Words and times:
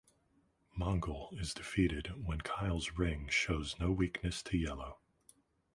Mongul 0.75 1.29
is 1.39 1.53
defeated 1.53 2.25
when 2.25 2.41
Kyle's 2.41 2.93
ring 2.93 3.27
shows 3.29 3.79
no 3.79 3.91
weakness 3.91 4.41
to 4.41 4.57
yellow. 4.57 4.97